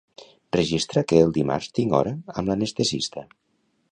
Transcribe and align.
Registra 0.55 1.03
que 1.11 1.19
el 1.25 1.29
dimarts 1.35 1.69
tinc 1.79 1.95
hora 1.99 2.15
amb 2.35 2.51
l'anestesista. 2.53 3.27